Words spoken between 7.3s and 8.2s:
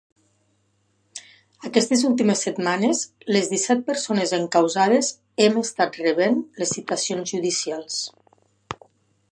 judicials.